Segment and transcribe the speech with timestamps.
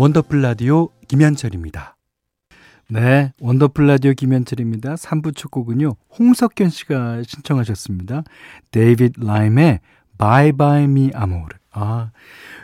[0.00, 1.98] 원더풀 라디오 김현철입니다.
[2.88, 4.94] 네, 원더풀 라디오 김현철입니다.
[4.94, 5.94] 3부 첫 곡은요.
[6.18, 8.22] 홍석현 씨가 신청하셨습니다.
[8.70, 9.80] 데이빗 라임의
[10.16, 11.10] Bye Bye Mi
[11.72, 12.12] Amor.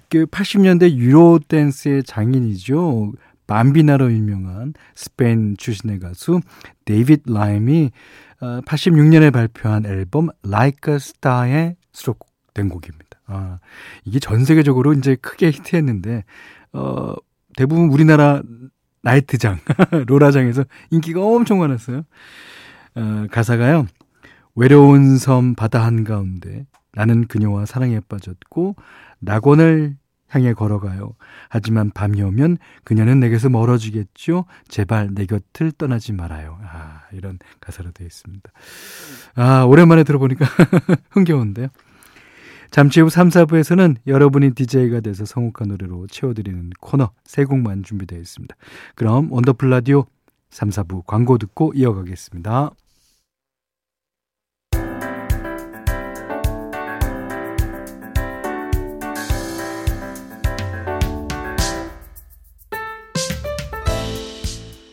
[0.09, 3.13] 그 80년대 유로 댄스의 장인이죠.
[3.47, 6.41] 밤비나로 유명한 스페인 출신의 가수
[6.87, 7.91] 데이빗 라임이
[8.41, 13.21] 86년에 어, 발표한 앨범 Like a Star에 수록된 곡입니다.
[13.27, 13.59] 아,
[14.07, 16.25] 이게 전 세계적으로 이제 크게 히트했는데
[16.73, 17.15] 어,
[17.57, 18.43] 대부분 우리나라
[19.03, 19.59] 나이트장,
[20.07, 22.03] 로라장에서 인기가 엄청 많았어요.
[22.95, 23.87] 어, 가사가요.
[24.55, 28.75] 외로운 섬 바다 한가운데 나는 그녀와 사랑에 빠졌고
[29.21, 29.97] 낙원을
[30.29, 31.15] 향해 걸어가요.
[31.49, 34.45] 하지만 밤이 오면 그녀는 내게서 멀어지겠죠.
[34.67, 36.59] 제발 내 곁을 떠나지 말아요.
[36.63, 38.51] 아, 이런 가사로 되어 있습니다.
[39.37, 40.45] 아, 오랜만에 들어보니까
[41.11, 41.69] 흥겨운데요.
[42.77, 48.55] 잠시 후 3, 4부에서는 여러분이 DJ가 돼서 성욱한 노래로 채워드리는 코너 세 곡만 준비되어 있습니다.
[48.95, 50.05] 그럼 원더풀 라디오
[50.51, 52.73] 3, 4부 광고 듣고 이어가겠습니다.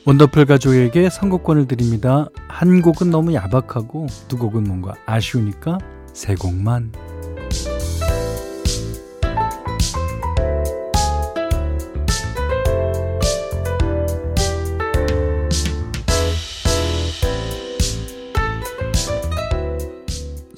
[0.05, 2.27] 원더풀 가족에게 선곡권을 드립니다.
[2.47, 5.79] 한 곡은 너무 야박하고 두 곡은 뭔가 아쉬우니까
[6.13, 7.02] 세 곡만.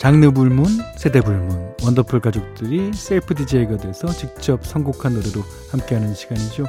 [0.06, 0.66] 장르 불문,
[0.98, 6.66] 세대 불문, 원더풀 가족들이 셀프 DJ가 돼서 직접 선곡한 노래로 함께하는 시간이죠.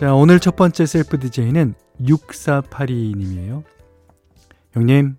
[0.00, 3.62] 자, 오늘 첫 번째 셀프 DJ는 6482님이에요.
[4.72, 5.16] 형님,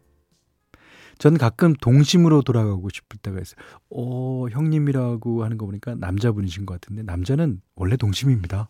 [1.17, 3.61] 전 가끔 동심으로 돌아가고 싶을 때가 있어요.
[3.91, 8.67] 어, 형님이라고 하는 거 보니까 남자분이신 것 같은데, 남자는 원래 동심입니다.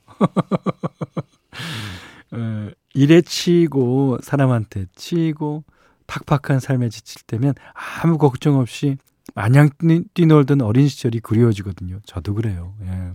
[2.31, 5.63] 어, 일에 치이고, 사람한테 치이고,
[6.07, 8.97] 팍팍한 삶에 지칠 때면 아무 걱정 없이
[9.33, 9.69] 마냥
[10.13, 11.99] 뛰놀던 어린 시절이 그리워지거든요.
[12.05, 12.75] 저도 그래요.
[12.83, 13.11] 예.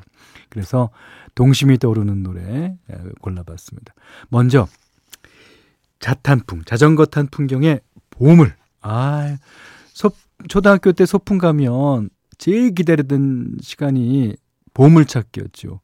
[0.48, 0.90] 그래서
[1.34, 3.94] 동심이 떠오르는 노래 예, 골라봤습니다.
[4.28, 4.66] 먼저
[6.00, 7.80] 자탄풍, 자전거 탄 풍경의
[8.10, 8.54] 보물.
[8.80, 9.36] 아,
[9.92, 10.10] 소,
[10.48, 14.34] 초등학교 때 소풍 가면 제일 기다리던 시간이
[14.74, 15.80] 보물 찾기였죠.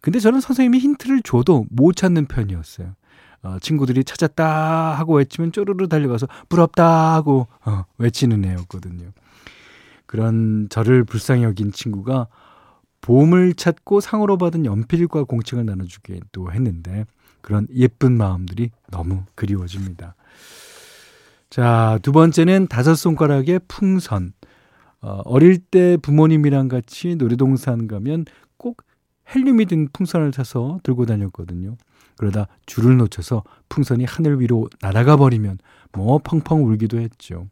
[0.00, 2.94] 근데 저는 선생님이 힌트를 줘도 못 찾는 편이었어요.
[3.42, 9.10] 어, 친구들이 찾았다 하고 외치면 쪼르르 달려가서 부럽다 하고 어, 외치는 애였거든요.
[10.06, 12.28] 그런 저를 불쌍히 여긴 친구가
[13.00, 17.04] 보험을 찾고 상으로 받은 연필과 공책을 나눠주기도 했는데
[17.40, 20.14] 그런 예쁜 마음들이 너무 그리워집니다.
[21.50, 24.32] 자, 두 번째는 다섯 손가락의 풍선.
[25.00, 28.24] 어, 어릴 때 부모님이랑 같이 놀이동산 가면
[28.56, 28.84] 꼭
[29.34, 31.76] 헬륨이 든 풍선을 사서 들고 다녔거든요.
[32.22, 35.58] 그러다 줄을 놓쳐서 풍선이 하늘 위로 날아가 버리면
[35.92, 37.48] 뭐 펑펑 울기도 했죠.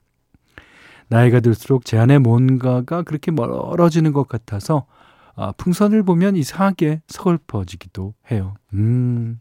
[1.08, 4.86] 나이가 들수록 제 안에 뭔가가 그렇게 멀어지는 것 같아서
[5.34, 8.54] 아, 풍선을 보면 이상하게 서글퍼지기도 해요.
[8.74, 9.40] 음,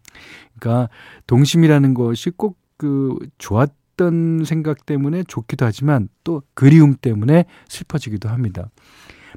[0.57, 0.89] 그러니까
[1.27, 8.71] 동심이라는 것이 꼭 그 좋았던 생각 때문에 좋기도 하지만 또 그리움 때문에 슬퍼지기도 합니다.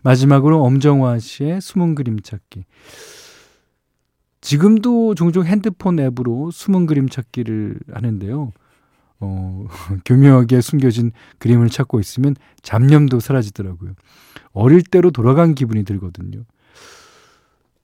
[0.05, 2.65] 마지막으로 엄정화 씨의 숨은 그림 찾기.
[4.43, 8.53] 지금도 종종 핸드폰 앱으로 숨은 그림 찾기를 하는데요.
[9.21, 9.67] 어,
[10.05, 13.93] 교묘하게 숨겨진 그림을 찾고 있으면 잡념도 사라지더라고요.
[14.53, 16.43] 어릴 때로 돌아간 기분이 들거든요.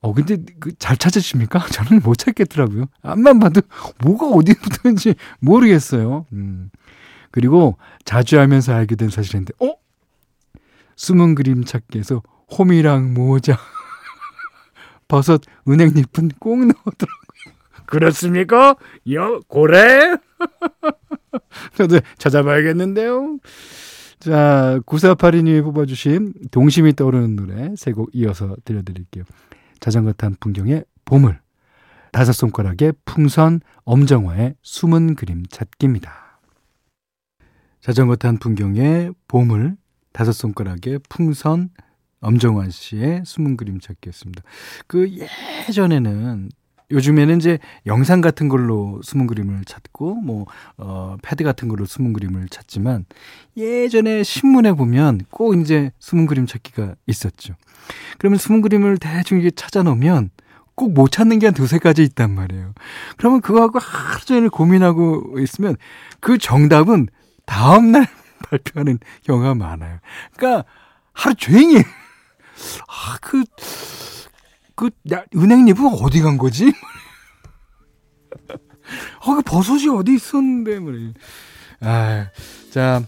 [0.01, 1.65] 어, 근데 그 잘 찾으십니까?
[1.73, 2.87] 저는 못 찾겠더라고요.
[3.03, 3.63] 앞만 봐도
[4.05, 6.27] 뭐가 어디 붙었는지 모르겠어요.
[6.33, 6.71] 음.
[7.31, 9.75] 그리고 자주 하면서 알게 된 사실인데, 어?
[10.97, 12.23] 숨은 그림 찾기에서
[12.59, 13.57] 홈이랑 모자.
[15.09, 17.59] 버섯, 은행잎은 꼭 넣었더라고요.
[17.87, 18.77] 그렇습니까?
[19.13, 20.17] 여, 고래?
[21.77, 23.39] 저도 찾아봐야겠는데요.
[24.21, 29.25] 자, 9482님이 뽑아주신 동심이 떠오르는 노래 세 곡 이어서 들려드릴게요.
[29.81, 31.39] 자전거 탄 풍경의 보물,
[32.13, 36.41] 다섯 손가락의 풍선, 엄정화의 숨은 그림 찾기입니다.
[37.81, 39.77] 자전거 탄 풍경의 보물,
[40.13, 41.71] 다섯 손가락의 풍선,
[42.21, 44.43] 엄정환 씨의 숨은 그림 찾기였습니다.
[44.87, 45.09] 그
[45.69, 46.51] 예전에는
[46.91, 50.47] 요즘에는 이제 영상 같은 걸로 숨은 그림을 찾고 뭐
[50.79, 53.05] 어, 패드 같은 걸로 숨은 그림을 찾지만
[53.57, 57.55] 예전에 신문에 보면 꼭 이제 숨은 그림 찾기가 있었죠.
[58.19, 60.31] 그러면 숨은 그림을 대충 이게 찾아 놓으면
[60.75, 62.73] 꼭 못 찾는 게 한 두세 가지 있단 말이에요.
[63.17, 65.77] 그러면 그거하고 하루 종일 고민하고 있으면
[66.21, 67.09] 그 정답은
[67.47, 68.07] 다음날
[68.49, 69.99] 발표하는 경우가 많아요.
[70.37, 70.65] 그러니까
[71.13, 71.83] 하루 종일
[72.87, 73.45] 아, 그,
[74.75, 76.73] 그, 야, 은행잎 어디 간 거지?
[79.27, 80.93] 어, 그 버섯이 어디 있었는데, 뭐.
[81.81, 82.29] 아,
[82.71, 83.03] 자,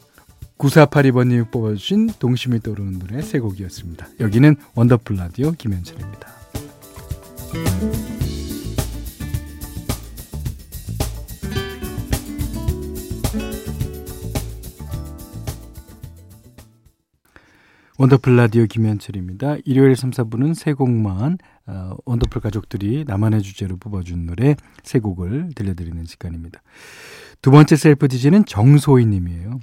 [0.58, 4.06] 9482번님이 뽑아주신 동심이 떠오르는 노래 세 곡이었습니다.
[4.20, 6.28] 여기는 원더풀 라디오 김현철입니다.
[18.00, 19.56] 원더풀 라디오 김현철입니다.
[19.66, 21.36] 일요일 3, 4부는 세 곡만
[21.66, 26.62] 어, 원더풀 가족들이 나만의 주제로 뽑아준 노래 세 곡을 들려드리는 시간입니다.
[27.42, 29.60] 두 번째 셀프 DJ는 정소희 님이에요.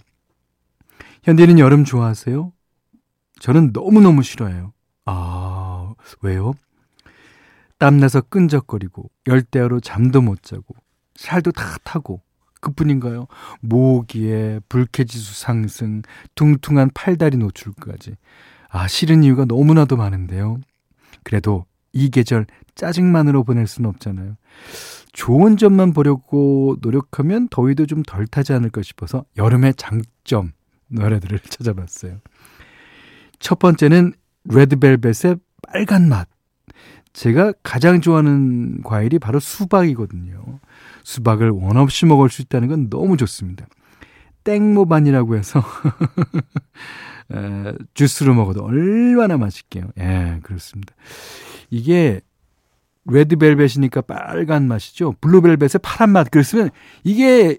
[1.24, 2.54] 현디는 여름 좋아하세요?
[3.39, 4.72] 저는 너무너무 싫어해요.
[5.06, 6.54] 아, 왜요?
[7.80, 10.75] 땀나서 끈적거리고 열대야로 잠도 못 자고
[11.16, 12.22] 살도 다 타고
[12.62, 13.27] 그뿐인가요?
[13.62, 16.01] 모기에 불쾌지수 상승,
[16.36, 18.15] 퉁퉁한 팔다리 노출까지.
[18.69, 20.59] 아, 싫은 이유가 너무나도 많은데요.
[21.24, 22.45] 그래도 이 계절
[22.75, 24.36] 짜증만으로 보낼 수는 없잖아요.
[25.13, 30.51] 좋은 점만 보려고 노력하면 더위도 좀 덜 타지 않을까 싶어서 여름의 장점
[30.89, 32.19] 노래들을 찾아봤어요.
[33.39, 34.13] 첫 번째는
[34.45, 36.27] 레드벨벳의 빨간 맛.
[37.18, 40.60] 제가 가장 좋아하는 과일이 바로 수박이거든요.
[41.04, 43.66] 수박을 원 없이 먹을 수 있다는 건 너무 좋습니다.
[44.44, 45.64] 땡모반이라고 해서
[47.34, 49.86] 에, 주스로 먹어도 얼마나 맛있게요.
[50.00, 50.94] 예, 그렇습니다.
[51.72, 52.22] 이게
[53.06, 55.16] 레드벨벳이니까 빨간 맛이죠.
[55.19, 56.30] 블루벨벳의 파란 맛.
[56.30, 56.69] 그랬으면
[57.04, 57.58] 이게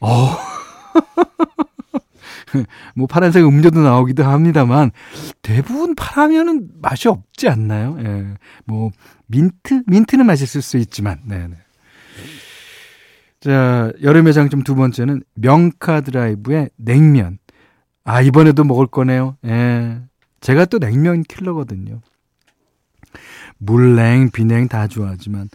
[0.00, 0.08] 어.
[2.94, 4.90] 뭐 파란색 음료도 나오기도 합니다만
[5.42, 7.96] 대부분 파라면은 맛이 없지 않나요?
[8.00, 8.34] 예.
[8.64, 8.90] 뭐
[9.26, 11.56] 민트 민트는 맛있을 수 있지만 네, 네.
[13.40, 17.38] 자, 여름의 장점 두 번째는 명카 드라이브의 냉면.
[18.04, 19.36] 아, 이번에도 먹을 거네요.
[19.44, 20.00] 예.
[20.40, 22.00] 제가 또 냉면 킬러거든요.
[23.58, 25.48] 물냉, 비냉 다 좋아하지만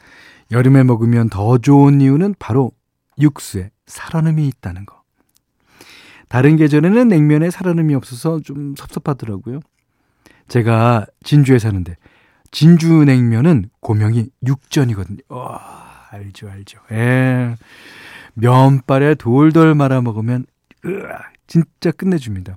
[0.51, 2.71] 여름에 먹으면 더 좋은 이유는 바로
[3.19, 5.00] 육수에 살얼음이 있다는 거.
[6.31, 9.59] 다른 계절에는 냉면에 살얼음이 없어서 좀 섭섭하더라고요.
[10.47, 11.97] 제가 진주에 사는데
[12.51, 15.17] 진주 냉면은 고명이 육전이거든요.
[15.27, 15.59] 와,
[16.09, 16.79] 알죠, 알죠.
[16.93, 17.57] 예.
[18.35, 20.45] 면발에 돌돌 말아 먹으면
[20.85, 22.55] 으아, 진짜 끝내줍니다.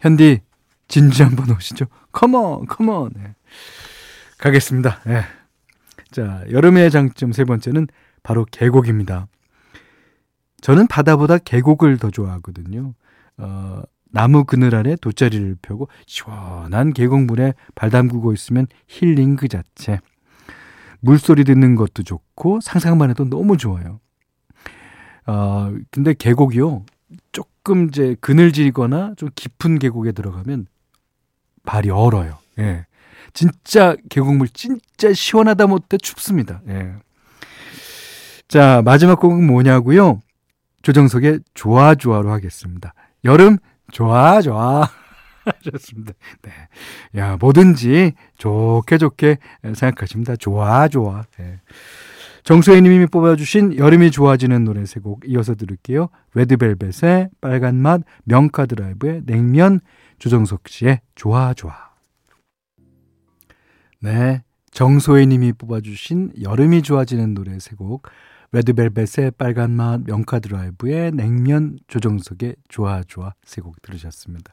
[0.00, 0.40] 현디
[0.88, 1.84] 진주 한번 오시죠.
[2.10, 3.12] 컴온, 컴온.
[3.14, 3.36] 네.
[4.38, 4.98] 가겠습니다.
[5.06, 5.22] 예.
[6.10, 7.86] 자, 여름의 장점 세 번째는
[8.24, 9.28] 바로 계곡입니다.
[10.64, 12.94] 저는 바다보다 계곡을 더 좋아하거든요.
[13.36, 20.00] 어, 나무 그늘 아래 돗자리를 펴고 시원한 계곡물에 발 담그고 있으면 힐링 그 자체.
[21.00, 24.00] 물소리 듣는 것도 좋고 상상만 해도 너무 좋아요.
[25.26, 26.86] 어, 근데 계곡이요.
[27.32, 30.66] 조금 이제 그늘지거나 좀 깊은 계곡에 들어가면
[31.66, 32.38] 발이 얼어요.
[32.58, 32.86] 예.
[33.34, 36.62] 진짜 계곡물 진짜 시원하다 못해 춥습니다.
[36.68, 36.94] 예.
[38.48, 40.22] 자, 마지막 곡은 뭐냐고요?
[40.84, 42.92] 조정석의 좋아 좋아로 하겠습니다.
[43.24, 43.56] 여름
[43.90, 44.88] 좋아 좋아
[45.64, 46.12] 하셨습니다.
[46.42, 46.50] 네.
[47.16, 50.36] 야, 뭐든지 좋게 좋게 생각하십니다.
[50.36, 51.22] 좋아 좋아.
[51.38, 51.60] 네.
[52.42, 56.10] 정수혜 님이 뽑아주신 여름이 좋아지는 노래 세 곡 이어서 들을게요.
[56.34, 59.80] 레드벨벳의 빨간 맛, 명카 드라이브의 냉면,
[60.18, 61.74] 조정석 씨의 좋아 좋아.
[64.00, 64.42] 네.
[64.72, 68.02] 정소혜 님이 뽑아주신 여름이 좋아지는 노래 세 곡,
[68.54, 74.52] 레드벨벳의 빨간맛, 명카드라이브의 냉면, 조정석의 좋아 좋아 세 곡 들으셨습니다.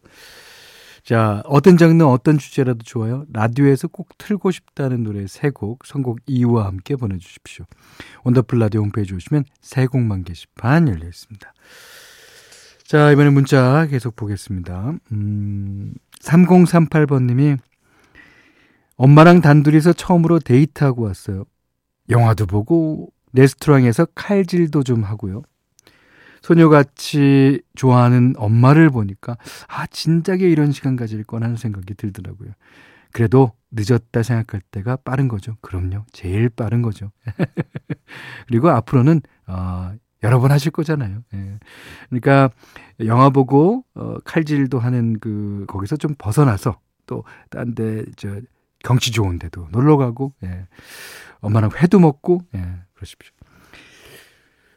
[1.04, 3.26] 자, 어떤 장르, 어떤 주제라도 좋아요.
[3.32, 7.66] 라디오에서 꼭 틀고 싶다는 노래 세 곡, 선곡 이유와 함께 보내주십시오.
[8.24, 11.54] 원더풀 라디오 홈페이지 오시면 세 곡만 게시판 열려 있습니다.
[12.84, 14.94] 자, 이번에 문자 계속 보겠습니다.
[15.12, 17.58] 음, 3038번님이
[18.96, 21.46] 엄마랑 단둘이서 처음으로 데이트하고 왔어요.
[22.10, 25.44] 영화도 보고 레스토랑에서 칼질도 좀 하고요.
[26.42, 32.52] 소녀같이 좋아하는 엄마를 보니까 아 진작에 이런 시간 가질 건 하는 생각이 들더라고요.
[33.12, 35.56] 그래도 늦었다 생각할 때가 빠른 거죠.
[35.62, 36.06] 그럼요.
[36.12, 37.12] 제일 빠른 거죠.
[38.48, 41.20] 그리고 앞으로는 어, 여러 번 하실 거잖아요.
[41.34, 41.60] 예.
[42.10, 42.50] 그러니까
[43.06, 48.40] 영화 보고 어, 칼질도 하는 그 거기서 좀 벗어나서 또 딴 데 저
[48.84, 50.68] 경치 좋은 데도 놀러 가고 예.
[51.42, 52.66] 엄마랑 회도 먹고 예.
[53.02, 53.34] 그러십시오.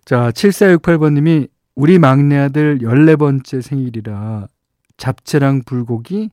[0.05, 4.49] 자, 7468번님이 우리 막내 아들 14번째 생일이라
[4.97, 6.31] 잡채랑 불고기,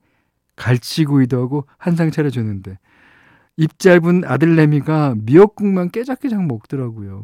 [0.56, 2.78] 갈치구이도 하고 한 상 차려줬는데
[3.58, 7.24] 입 짧은 아들내미가 미역국만 깨작깨작 먹더라고요.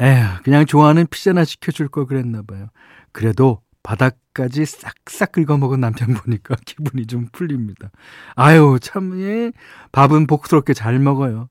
[0.00, 2.68] 에휴, 그냥 좋아하는 피자나 시켜줄 걸 그랬나 봐요.
[3.12, 7.90] 그래도 바닥까지 싹싹 긁어먹은 남편 보니까 기분이 좀 풀립니다.
[8.34, 9.52] 아유, 참, 예.
[9.92, 11.48] 밥은 복스럽게 잘 먹어요.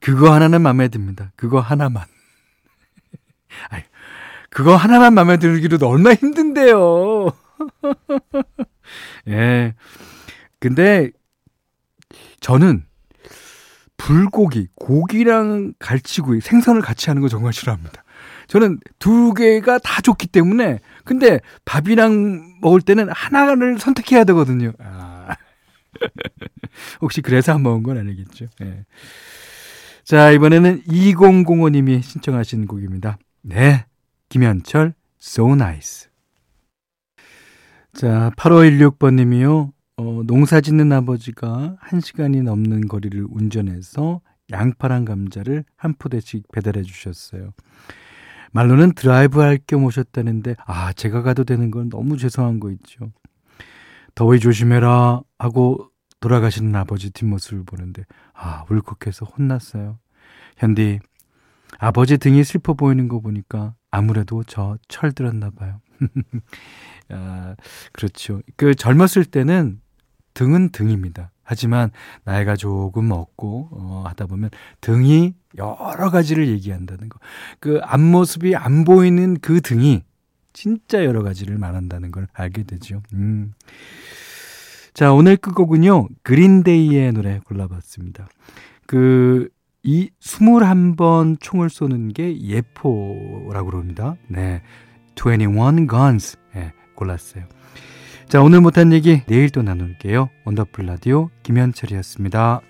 [0.00, 1.32] 그거 하나는 마음에 듭니다.
[1.36, 2.04] 그거 하나만.
[3.70, 3.82] 아유,
[4.50, 7.30] 그거 하나만 마음에 들기도 얼마나 힘든데요.
[9.28, 9.74] 예.
[10.60, 11.10] 근데
[12.40, 12.84] 저는
[13.96, 18.04] 불고기, 고기랑 갈치구이, 생선을 같이 하는 거 정말 싫어합니다.
[18.46, 24.72] 저는 두 개가 다 좋기 때문에 근데 밥이랑 먹을 때는 하나를 선택해야 되거든요.
[24.78, 25.36] 아.
[27.02, 28.46] 혹시 그래서 안 먹은 건 아니겠죠.
[28.60, 28.84] 네.
[30.08, 33.18] 자, 이번에는 2005님이 신청하신 곡입니다.
[33.42, 33.84] 네.
[34.30, 36.08] 김현철, So Nice.
[37.92, 39.70] 자, 8516번님이요.
[39.98, 47.50] 어, 농사 짓는 아버지가 1시간이 넘는 거리를 운전해서 양파랑 감자를 한 포대씩 배달해 주셨어요.
[48.52, 53.12] 말로는 드라이브 할 겸 오셨다는데, 아, 제가 가도 되는 걸 너무 죄송한 거 있죠.
[54.14, 59.98] 더위 조심해라 하고 돌아가시는 아버지 뒷모습을 보는데, 아, 울컥해서 혼났어요.
[60.56, 61.00] 현디,
[61.78, 65.80] 아버지 등이 슬퍼 보이는 거 보니까 아무래도 저 철들었나 봐요.
[67.10, 67.54] 아,
[67.92, 68.40] 그렇죠.
[68.56, 69.80] 그 젊었을 때는
[70.34, 71.30] 등은 등입니다.
[71.42, 71.90] 하지만
[72.24, 77.18] 나이가 조금 먹고 어, 하다 보면 등이 여러 가지를 얘기한다는 거.
[77.58, 80.04] 그 앞모습이 안 보이는 그 등이
[80.52, 83.02] 진짜 여러 가지를 말한다는 걸 알게 되죠.
[83.14, 83.54] 음.
[84.98, 86.08] 자, 오늘 끝곡은요.
[86.24, 88.26] 그린데이의 노래 골라봤습니다.
[88.84, 89.48] 그,
[89.84, 94.16] 이 21번 총을 쏘는 게 예포라고 그럽니다.
[94.26, 94.60] 네.
[95.14, 96.36] 21 guns.
[96.52, 97.44] 네, 골랐어요.
[98.26, 100.30] 자, 오늘 못한 얘기 내일 또 나눌게요.
[100.44, 102.60] 원더풀 라디오 김현철이었습니다.